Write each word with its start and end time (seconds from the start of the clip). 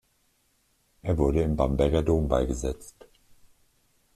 Er 1.03 1.15
wurde 1.19 1.43
im 1.43 1.55
Bamberger 1.55 2.01
Dom 2.01 2.27
beigesetzt. 2.27 3.05